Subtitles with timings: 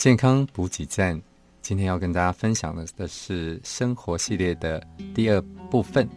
[0.00, 1.20] 健康补给站，
[1.60, 4.82] 今天要跟大家分享的的是生活系列的
[5.14, 5.38] 第二
[5.70, 6.08] 部分，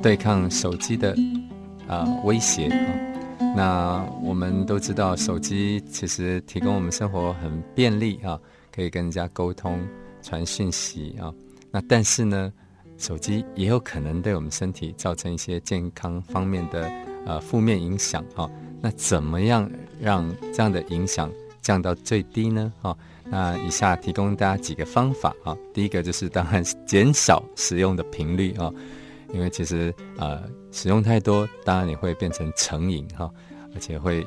[0.00, 1.12] 对抗手机的
[1.88, 2.86] 啊威胁啊。
[3.56, 8.38] 那我们都知道，手机其实提供我们生活很便利啊，
[8.70, 9.84] 可以跟人家沟通、
[10.22, 11.34] 传讯息啊。
[11.72, 12.52] 那但是呢，
[12.96, 16.88] 手机也有可能对我们身体造成一些健康方面的
[17.26, 18.48] 呃负面影响啊。
[18.80, 19.68] 那怎么样
[20.00, 21.28] 让这样的影响？
[21.62, 22.72] 降到最低呢？
[22.80, 25.56] 哈，那以下提供大家几个方法啊。
[25.74, 28.72] 第一个就是当然减少使用的频率啊，
[29.32, 30.42] 因为其实呃
[30.72, 33.30] 使用太多，当然你会变成成瘾哈，
[33.74, 34.26] 而且会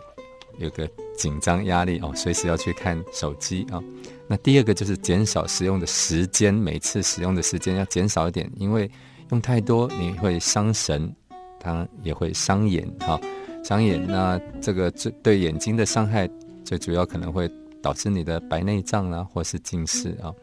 [0.57, 0.87] 有个
[1.17, 3.81] 紧张压力哦，随时要去看手机啊。
[4.27, 8.89] 那第二个就是减少使用的时间，每次使用的时间要减少一点，因为
[9.31, 11.13] 用太多你会伤神，
[11.59, 13.19] 它也会伤眼哈，
[13.63, 14.05] 伤眼。
[14.07, 16.29] 那这个对对眼睛的伤害。
[16.63, 17.49] 最主要可能会
[17.81, 20.33] 导致你的白内障啊，或是近视啊。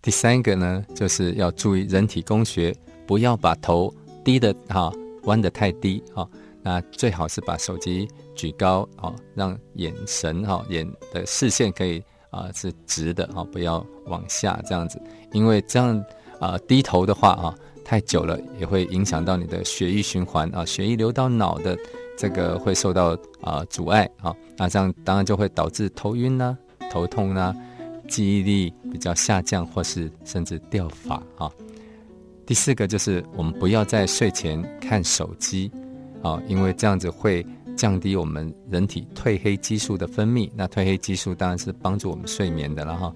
[0.00, 2.74] 第三个呢，就是要注意人体工学，
[3.06, 3.92] 不要把头
[4.24, 4.92] 低的哈
[5.24, 6.28] 弯的太低啊。
[6.62, 15.00] 那最好是把手机举高啊，让眼神哈眼的视线可以啊是直的啊，不要往下这样子。
[15.32, 16.04] 因为这样
[16.38, 21.76] 啊低头的话啊，太久了也会影响到你的血液循环啊，血液流到脑的。
[22.22, 26.56] 这个会受到啊阻碍啊，那这样当然就会导致头晕呐、
[26.88, 27.52] 头痛呐、
[28.06, 31.50] 记忆力比较下降，或是甚至掉发啊。
[32.46, 35.68] 第四个就是我们不要在睡前看手机
[36.22, 37.44] 啊，因为这样子会
[37.76, 40.48] 降低我们人体褪黑激素的分泌。
[40.54, 43.12] 那褪黑激素当然是帮助我们睡眠的了哈。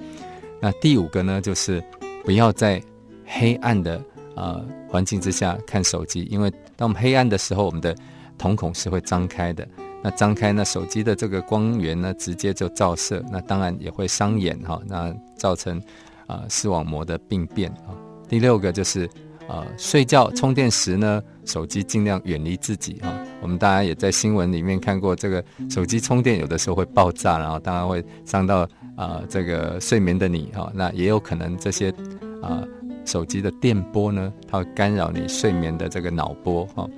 [0.60, 1.80] 那第五个呢，就是
[2.24, 2.82] 不要在
[3.24, 4.02] 黑暗的
[4.34, 7.94] 呃环境之下看手机，因为当我们黑暗的时候，我们的
[8.38, 9.66] 瞳孔是会张开的，
[10.02, 15.80] 那张开那手机的这个光源呢，直接就照射，那当然也会伤眼哈，那造成
[16.26, 17.94] 啊视网膜的病变啊。
[18.28, 19.08] 第六个就是
[19.48, 23.18] 呃睡觉充电时呢，手机尽量远离自己啊。
[23.40, 30.70] 我们大家也在新闻里面看过，这个手机充电有的时候会爆炸，然后当然会伤到啊这个睡眠的你哈。
[30.74, 31.90] 那也有可能这些
[32.42, 32.64] 啊
[33.04, 36.88] 手机的电波呢，它会干扰你睡眠的这个脑波哈。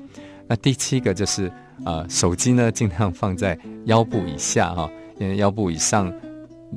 [0.48, 1.53] 那第七个就是，
[1.84, 6.10] 呃，手机呢尽量放在腰部以下哈，因为腰部以上，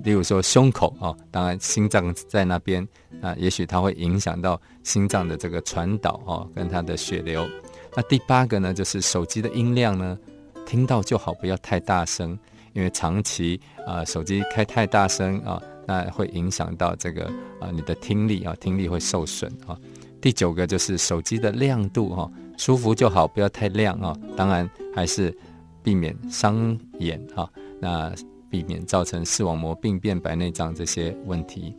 [0.04, 2.86] 例如说胸口啊，当然心脏在那边，
[3.22, 7.48] 啊，也许它会影响到心脏的这个传导哈，跟它的血流。
[7.96, 10.18] 那第八个呢，就是手机的音量呢，
[10.66, 12.38] 听到就好，不要太大声，
[12.74, 17.26] 因为长期啊手机开太大声啊，那会影响到这个
[17.62, 19.78] 啊你的听力啊，听力会受损啊。
[20.20, 22.30] 第九个就是手机的亮度哈。
[22.62, 24.16] 舒服就好，不要太亮啊！
[24.38, 25.36] 当然还是
[25.82, 28.14] 避免伤眼哈，那
[28.52, 31.76] 避免造成视网膜病变、白内障这些问题。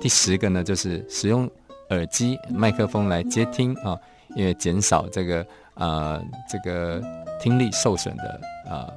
[0.00, 1.48] 第十个呢，就是使用
[1.90, 3.96] 耳机、麦克风来接听啊，
[4.34, 6.20] 因为减少这个呃
[6.50, 7.00] 这个
[7.40, 8.90] 听力受损的啊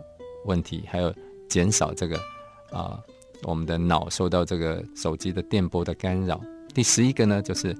[0.46, 1.14] 问题，还有
[1.48, 2.18] 减少这个
[2.72, 3.00] 啊
[3.44, 6.42] 我们的脑受到这个手机的电波的干扰。
[6.74, 7.78] 第十一个呢，就是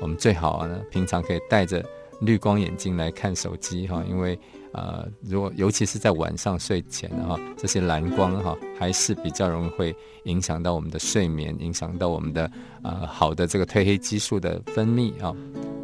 [0.00, 1.84] 我们最好呢平常可以带着。
[2.20, 4.38] 绿光眼镜来看手机哈，因为
[4.72, 12.50] 呃，如果尤其是在晚上睡前哈，这些蓝光哈还是比较容易会影响到我们的睡眠，影响到我们的
[12.82, 15.34] 呃好的这个褪黑激素的分泌啊。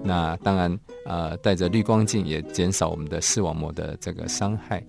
[0.02, 4.82] 那当然呃，戴着绿光镜也减少我们的视网膜的这个伤害。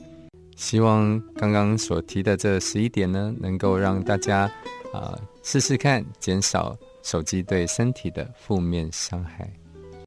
[0.56, 4.52] 希望刚刚所提的这十一点呢，能够让大家
[4.94, 9.52] 啊试试看，减少手机对身体的负面伤害。